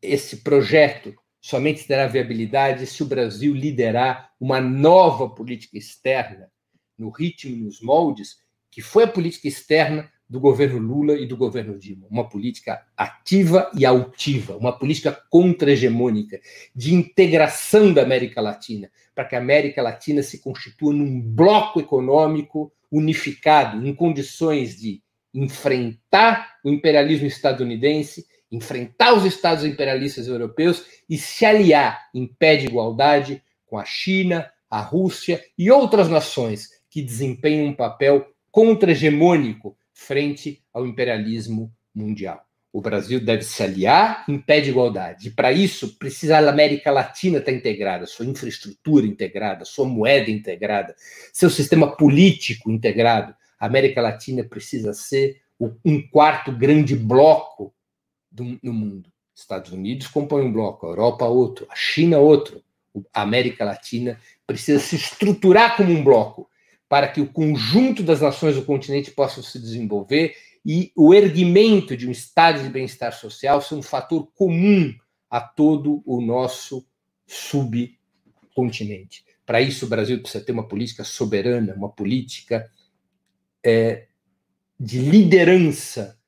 Esse 0.01 0.37
projeto 0.37 1.15
somente 1.39 1.87
terá 1.87 2.07
viabilidade 2.07 2.85
se 2.85 3.01
o 3.01 3.05
Brasil 3.05 3.53
liderar 3.53 4.31
uma 4.39 4.59
nova 4.59 5.29
política 5.29 5.77
externa 5.77 6.51
no 6.97 7.09
ritmo 7.09 7.55
e 7.55 7.59
nos 7.59 7.81
moldes 7.81 8.37
que 8.69 8.81
foi 8.81 9.05
a 9.05 9.07
política 9.07 9.47
externa 9.47 10.11
do 10.29 10.39
governo 10.39 10.79
Lula 10.79 11.13
e 11.13 11.25
do 11.25 11.37
governo 11.37 11.77
Dilma. 11.77 12.07
Uma 12.09 12.27
política 12.27 12.83
ativa 12.95 13.71
e 13.73 13.85
altiva, 13.85 14.57
uma 14.57 14.77
política 14.77 15.17
contra-hegemônica, 15.29 16.39
de 16.75 16.93
integração 16.93 17.93
da 17.93 18.03
América 18.03 18.41
Latina, 18.41 18.91
para 19.15 19.25
que 19.25 19.35
a 19.35 19.39
América 19.39 19.81
Latina 19.81 20.21
se 20.21 20.39
constitua 20.39 20.93
num 20.93 21.21
bloco 21.21 21.79
econômico 21.79 22.71
unificado, 22.91 23.85
em 23.85 23.93
condições 23.93 24.77
de 24.77 25.01
enfrentar 25.33 26.57
o 26.63 26.69
imperialismo 26.69 27.27
estadunidense, 27.27 28.25
enfrentar 28.51 29.13
os 29.13 29.25
estados 29.25 29.65
imperialistas 29.65 30.27
europeus 30.27 30.85
e 31.09 31.17
se 31.17 31.45
aliar 31.45 32.09
em 32.13 32.25
pé 32.27 32.55
de 32.55 32.65
igualdade 32.67 33.43
com 33.65 33.77
a 33.77 33.85
China, 33.85 34.49
a 34.69 34.81
Rússia 34.81 35.43
e 35.57 35.69
outras 35.69 36.09
nações 36.09 36.69
que 36.89 37.01
desempenham 37.01 37.67
um 37.67 37.73
papel 37.73 38.25
contra-hegemônico 38.51 39.77
frente 39.97 40.63
ao 40.71 40.85
imperialismo 40.85 41.73
mundial. 41.93 42.45
O 42.71 42.79
Brasil 42.79 43.19
deve 43.19 43.41
se 43.41 43.63
aliar 43.63 44.23
em 44.29 44.39
pé 44.39 44.61
de 44.61 44.69
igualdade. 44.69 45.31
Para 45.31 45.51
isso, 45.51 45.97
precisa 45.97 46.37
a 46.37 46.49
América 46.49 46.91
Latina 46.91 47.39
estar 47.39 47.51
integrada, 47.51 48.05
sua 48.05 48.25
infraestrutura 48.25 49.07
integrada, 49.07 49.65
sua 49.65 49.85
moeda 49.85 50.29
integrada, 50.29 50.95
seu 51.33 51.49
sistema 51.49 51.97
político 51.97 52.69
integrado. 52.69 53.33
A 53.59 53.65
América 53.65 53.99
Latina 53.99 54.43
precisa 54.43 54.93
ser 54.93 55.41
um 55.83 56.07
quarto 56.07 56.51
grande 56.51 56.95
bloco 56.95 57.73
do, 58.31 58.59
no 58.61 58.73
mundo. 58.73 59.11
Estados 59.33 59.71
Unidos 59.71 60.07
compõe 60.07 60.43
um 60.43 60.53
bloco, 60.53 60.85
a 60.85 60.89
Europa 60.89 61.25
outro, 61.25 61.65
a 61.71 61.75
China 61.75 62.19
outro. 62.19 62.63
A 63.11 63.23
América 63.23 63.65
Latina 63.65 64.19
precisa 64.45 64.79
se 64.79 64.95
estruturar 64.95 65.75
como 65.75 65.91
um 65.91 66.03
bloco 66.03 66.47
para 66.89 67.07
que 67.07 67.21
o 67.21 67.27
conjunto 67.27 68.01
das 68.01 68.21
nações 68.21 68.55
do 68.55 68.63
continente 68.63 69.11
possam 69.11 69.43
se 69.43 69.59
desenvolver 69.59 70.35
e 70.65 70.91
o 70.95 71.13
erguimento 71.13 71.95
de 71.95 72.07
um 72.07 72.11
estado 72.11 72.61
de 72.61 72.69
bem-estar 72.69 73.13
social 73.13 73.61
seja 73.61 73.79
um 73.79 73.81
fator 73.81 74.29
comum 74.33 74.93
a 75.29 75.39
todo 75.39 76.01
o 76.05 76.21
nosso 76.21 76.85
subcontinente. 77.25 79.25
Para 79.45 79.61
isso, 79.61 79.85
o 79.85 79.89
Brasil 79.89 80.19
precisa 80.19 80.43
ter 80.43 80.51
uma 80.51 80.67
política 80.67 81.05
soberana, 81.05 81.73
uma 81.73 81.89
política 81.89 82.69
é, 83.65 84.07
de 84.77 84.99
liderança 84.99 86.19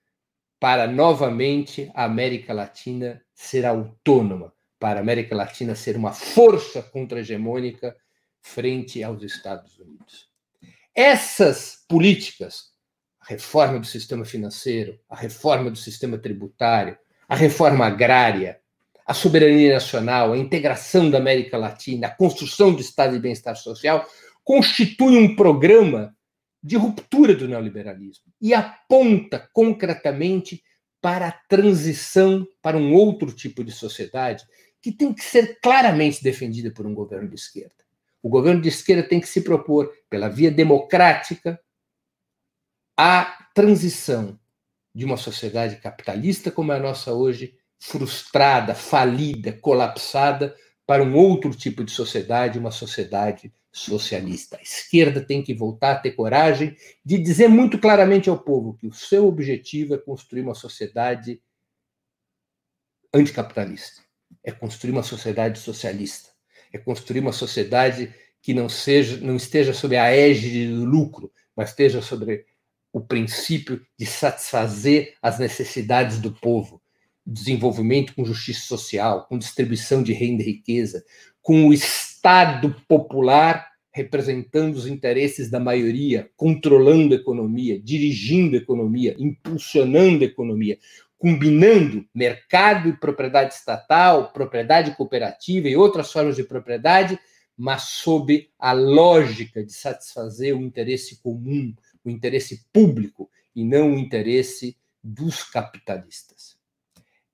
para 0.60 0.88
novamente 0.88 1.91
a 1.93 2.06
América 2.06 2.54
Latina 2.54 3.22
ser 3.34 3.65
autônoma, 3.65 4.54
para 4.80 5.00
a 5.00 5.02
América 5.02 5.36
Latina 5.36 5.76
ser 5.76 5.98
uma 5.98 6.13
força 6.13 6.82
contra-hegemônica 6.82 7.95
frente 8.41 9.04
aos 9.04 9.22
Estados 9.22 9.78
Unidos. 9.78 10.29
Essas 10.95 11.84
políticas, 11.88 12.69
a 13.19 13.25
reforma 13.25 13.80
do 13.80 13.86
sistema 13.86 14.25
financeiro, 14.25 14.99
a 15.10 15.15
reforma 15.15 15.69
do 15.69 15.78
sistema 15.78 16.17
tributário, 16.17 16.97
a 17.28 17.36
reforma 17.36 17.86
agrária, 17.86 18.60
a 19.06 19.13
soberania 19.13 19.73
nacional, 19.73 20.34
a 20.34 20.38
integração 20.38 21.10
da 21.10 21.17
América 21.17 21.58
Latina, 21.58 22.08
a 22.08 22.15
construção 22.15 22.73
do 22.73 22.82
Estado 22.82 23.13
de 23.13 23.19
bem-estar 23.19 23.56
social, 23.56 24.08
constituem 24.43 25.17
um 25.17 25.36
programa 25.36 26.15
de 26.62 26.75
ruptura 26.75 27.34
do 27.34 27.47
neoliberalismo 27.47 28.25
e 28.41 28.54
aponta 28.54 29.49
concretamente 29.54 30.63
para 31.02 31.30
a 31.30 31.32
transição 31.32 32.45
para 32.62 32.78
um 32.78 32.93
outro 32.93 33.32
tipo 33.32 33.63
de 33.63 33.71
sociedade 33.71 34.43
que 34.82 34.91
tem 34.91 35.13
que 35.13 35.23
ser 35.23 35.60
claramente 35.62 36.23
defendida 36.23 36.71
por 36.71 36.86
um 36.86 36.93
governo 36.93 37.30
de 37.30 37.36
esquerda. 37.36 37.88
O 38.21 38.29
governo 38.29 38.62
de 38.62 38.69
esquerda 38.69 39.08
tem 39.08 39.19
que 39.19 39.27
se 39.27 39.41
propor, 39.41 39.93
pela 40.10 40.27
via 40.27 40.51
democrática, 40.51 41.60
a 42.97 43.47
transição 43.53 44.38
de 44.93 45.05
uma 45.05 45.15
sociedade 45.15 45.77
capitalista 45.77 46.51
como 46.51 46.73
é 46.73 46.75
a 46.75 46.79
nossa 46.82 47.13
hoje, 47.13 47.55
frustrada, 47.79 48.75
falida, 48.75 49.53
colapsada, 49.53 50.55
para 50.86 51.03
um 51.03 51.15
outro 51.15 51.51
tipo 51.51 51.84
de 51.84 51.91
sociedade, 51.91 52.60
uma 52.60 52.71
sociedade 52.71 53.53
socialista. 53.71 54.58
A 54.58 54.62
esquerda 54.62 55.23
tem 55.23 55.43
que 55.43 55.53
voltar 55.53 55.91
a 55.91 55.99
ter 55.99 56.12
coragem 56.12 56.75
de 57.05 57.17
dizer 57.17 57.47
muito 57.47 57.77
claramente 57.79 58.29
ao 58.29 58.39
povo 58.39 58.75
que 58.75 58.88
o 58.88 58.93
seu 58.93 59.27
objetivo 59.27 59.93
é 59.93 59.97
construir 59.97 60.41
uma 60.41 60.55
sociedade 60.55 61.41
anticapitalista, 63.13 64.01
é 64.43 64.51
construir 64.51 64.91
uma 64.91 65.03
sociedade 65.03 65.60
socialista 65.60 66.29
é 66.71 66.77
construir 66.77 67.19
uma 67.19 67.32
sociedade 67.32 68.13
que 68.41 68.53
não 68.53 68.69
seja, 68.69 69.17
não 69.17 69.36
esteja 69.36 69.73
sob 69.73 69.95
a 69.97 70.10
égide 70.10 70.67
do 70.67 70.86
lucro, 70.86 71.32
mas 71.55 71.69
esteja 71.69 72.01
sobre 72.01 72.45
o 72.91 73.01
princípio 73.01 73.82
de 73.97 74.05
satisfazer 74.05 75.15
as 75.21 75.38
necessidades 75.39 76.19
do 76.19 76.32
povo, 76.32 76.82
desenvolvimento 77.25 78.15
com 78.15 78.25
justiça 78.25 78.62
social, 78.62 79.27
com 79.27 79.38
distribuição 79.38 80.01
de 80.01 80.13
renda 80.13 80.41
e 80.41 80.45
riqueza, 80.45 81.03
com 81.41 81.67
o 81.67 81.73
Estado 81.73 82.75
popular 82.88 83.69
representando 83.91 84.75
os 84.75 84.88
interesses 84.88 85.49
da 85.49 85.60
maioria, 85.60 86.29
controlando 86.36 87.13
a 87.13 87.17
economia, 87.17 87.79
dirigindo 87.82 88.55
a 88.55 88.60
economia, 88.60 89.15
impulsionando 89.19 90.23
a 90.23 90.27
economia, 90.27 90.77
combinando 91.19 92.05
mercado 92.15 92.88
e 92.88 92.97
propriedade 92.97 93.53
estatal, 93.53 94.32
propriedade 94.32 94.95
cooperativa 94.95 95.67
e 95.67 95.75
outras 95.75 96.12
formas 96.12 96.38
de 96.38 96.43
propriedade, 96.43 97.19
mas 97.58 97.84
sob 97.84 98.49
a 98.58 98.71
lógica 98.71 99.62
de 99.62 99.73
satisfazer 99.73 100.55
o 100.55 100.62
interesse 100.62 101.21
comum, 101.21 101.75
o 102.05 102.10
interesse 102.10 102.65
público 102.71 103.29
e 103.53 103.65
não 103.65 103.91
o 103.91 103.99
interesse 103.99 104.77
dos 105.03 105.43
capitalistas. 105.43 106.58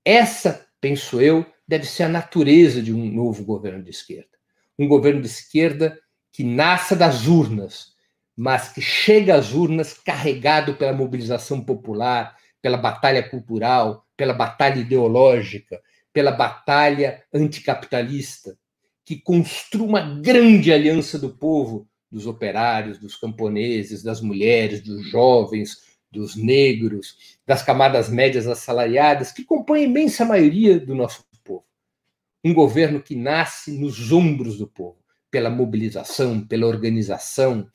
Essa, 0.04 0.68
penso 0.82 1.22
eu, 1.22 1.46
deve 1.68 1.86
ser 1.86 2.04
a 2.04 2.10
natureza 2.10 2.82
de 2.82 2.92
um 2.92 3.06
novo 3.12 3.46
governo 3.46 3.84
de 3.84 3.92
esquerda. 3.92 4.36
Um 4.78 4.88
governo 4.88 5.22
de 5.22 5.28
esquerda 5.28 6.00
que 6.32 6.44
nasça 6.44 6.96
das 6.96 7.28
urnas, 7.28 7.94
mas 8.36 8.70
que 8.70 8.82
chega 8.82 9.36
às 9.36 9.54
urnas 9.54 9.94
carregado 9.94 10.74
pela 10.74 10.92
mobilização 10.92 11.64
popular, 11.64 12.36
pela 12.66 12.78
batalha 12.78 13.22
cultural, 13.22 14.08
pela 14.18 14.34
batalha 14.34 14.80
ideológica, 14.80 15.80
pela 16.12 16.32
batalha 16.32 17.24
anticapitalista, 17.32 18.58
que 19.06 19.18
construa 19.22 19.88
uma 19.88 20.20
grande 20.20 20.74
aliança 20.74 21.20
do 21.20 21.30
povo, 21.30 21.88
dos 22.10 22.26
operários, 22.26 22.98
dos 22.98 23.16
camponeses, 23.16 24.02
das 24.02 24.20
mulheres, 24.20 24.82
dos 24.82 25.08
jovens, 25.08 25.78
dos 26.10 26.36
negros, 26.36 27.38
das 27.46 27.62
camadas 27.62 28.10
médias 28.10 28.48
assalariadas, 28.48 29.32
que 29.32 29.44
compõem 29.44 29.82
a 29.82 29.88
imensa 29.88 30.26
maioria 30.26 30.80
do 30.80 30.96
nosso 30.96 31.24
povo. 31.44 31.68
Um 32.44 32.52
governo 32.52 33.00
que 33.00 33.16
nasce 33.16 33.78
nos 33.78 34.12
ombros 34.12 34.58
do 34.58 34.66
povo, 34.66 34.98
pela 35.30 35.52
mobilização, 35.52 36.42
pela 36.42 36.66
organização, 36.66 37.70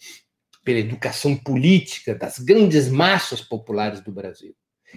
pela 0.65 0.81
educação 0.81 1.37
política 1.37 2.13
das 2.13 2.41
grandes 2.41 2.89
massas 2.89 3.41
populares 3.41 4.01
do 4.01 4.11
Brasil. 4.11 4.53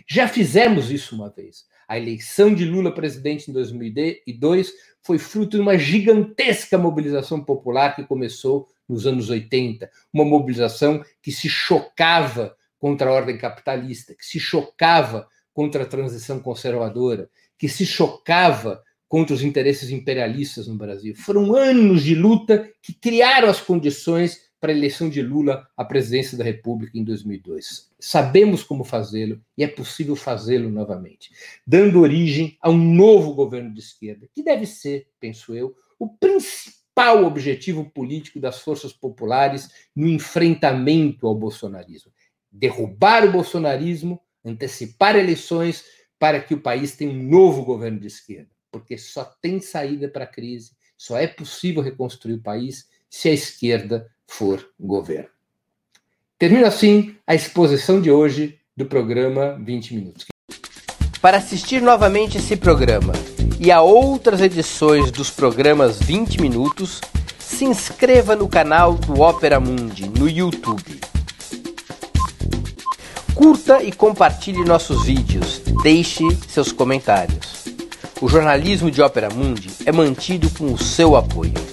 Já 0.08 0.28
fizemos 0.28 0.92
isso 0.92 1.16
uma 1.16 1.30
vez. 1.30 1.66
A 1.88 1.98
eleição 1.98 2.54
de 2.54 2.66
Lula 2.66 2.94
presidente 2.94 3.50
em 3.50 3.54
2002 3.54 4.74
foi 5.02 5.18
fruto 5.18 5.58
de 5.58 5.62
uma 5.62 5.78
gigantesca 5.78 6.78
mobilização 6.78 7.44
popular 7.44 7.96
que 7.96 8.04
começou 8.04 8.68
nos 8.88 9.06
anos 9.06 9.30
80, 9.30 9.90
uma 10.14 10.26
mobilização 10.26 11.04
que 11.22 11.32
se 11.32 11.50
chocava 11.50 12.56
contra 12.80 13.10
a 13.10 13.14
ordem 13.14 13.38
capitalista, 13.38 14.16
que 14.16 14.26
se 14.26 14.40
chocava 14.40 15.28
contra 15.54 15.84
a 15.84 15.86
transição 15.86 16.40
conservadora, 16.40 17.30
que 17.58 17.70
se 17.70 17.86
chocava 17.86 18.82
contra 19.08 19.36
os 19.36 19.44
interesses 19.44 19.92
imperialistas 19.92 20.68
no 20.68 20.76
Brasil. 20.76 21.14
Foram 21.16 21.56
anos 21.56 22.02
de 22.04 22.16
luta 22.16 22.70
que 22.82 22.94
criaram 22.94 23.48
as 23.48 23.62
condições 23.62 24.40
para 24.64 24.72
a 24.72 24.76
eleição 24.76 25.10
de 25.10 25.22
Lula 25.22 25.68
à 25.76 25.84
presidência 25.84 26.38
da 26.38 26.44
República 26.46 26.98
em 26.98 27.04
2002. 27.04 27.92
Sabemos 28.00 28.64
como 28.64 28.86
fazê-lo 28.86 29.44
e 29.58 29.64
é 29.66 29.68
possível 29.68 30.16
fazê-lo 30.16 30.70
novamente, 30.70 31.32
dando 31.68 32.00
origem 32.00 32.58
a 32.62 32.70
um 32.70 32.78
novo 32.78 33.34
governo 33.34 33.74
de 33.74 33.82
esquerda, 33.82 34.26
que 34.34 34.42
deve 34.42 34.66
ser, 34.66 35.10
penso 35.20 35.54
eu, 35.54 35.76
o 36.00 36.08
principal 36.08 37.26
objetivo 37.26 37.92
político 37.92 38.40
das 38.40 38.62
forças 38.62 38.94
populares 38.94 39.70
no 39.94 40.08
enfrentamento 40.08 41.28
ao 41.28 41.36
bolsonarismo. 41.36 42.14
Derrubar 42.50 43.28
o 43.28 43.34
bolsonarismo, 43.34 44.18
antecipar 44.46 45.18
eleições 45.18 45.84
para 46.18 46.40
que 46.40 46.54
o 46.54 46.62
país 46.62 46.96
tenha 46.96 47.12
um 47.12 47.22
novo 47.22 47.66
governo 47.66 48.00
de 48.00 48.08
esquerda 48.08 48.54
porque 48.74 48.98
só 48.98 49.24
tem 49.24 49.62
saída 49.62 50.10
para 50.10 50.24
a 50.24 50.28
crise, 50.28 50.72
só 50.98 51.16
é 51.16 51.28
possível 51.28 51.84
reconstruir 51.84 52.34
o 52.34 52.42
país 52.42 52.88
se 53.14 53.30
a 53.30 53.32
esquerda 53.32 54.08
for 54.28 54.68
governo. 54.80 55.30
Termino 56.40 56.66
assim 56.66 57.16
a 57.28 57.36
exposição 57.36 58.02
de 58.02 58.10
hoje 58.10 58.58
do 58.76 58.88
programa 58.88 59.56
20 59.64 59.94
Minutos. 59.94 60.26
Para 61.22 61.38
assistir 61.38 61.80
novamente 61.80 62.40
esse 62.40 62.58
programa 62.58 63.14
e 63.60 63.72
a 63.72 63.82
outras 63.82 64.42
edições 64.42 65.12
dos 65.12 65.30
programas 65.30 66.02
20 66.02 66.42
Minutos, 66.42 67.00
se 67.38 67.66
inscreva 67.66 68.36
no 68.36 68.50
canal 68.50 68.96
do 68.96 69.22
Opera 69.22 69.60
Mundi 69.60 70.10
no 70.10 70.28
YouTube. 70.28 71.00
Curta 73.36 73.84
e 73.84 73.92
compartilhe 73.92 74.66
nossos 74.66 75.06
vídeos. 75.06 75.60
Deixe 75.84 76.24
seus 76.50 76.72
comentários. 76.72 77.66
O 78.20 78.28
jornalismo 78.28 78.90
de 78.90 79.04
Ópera 79.04 79.30
Mundi 79.30 79.70
é 79.86 79.92
mantido 79.92 80.50
com 80.50 80.74
o 80.74 80.80
seu 80.80 81.16
apoio. 81.16 81.73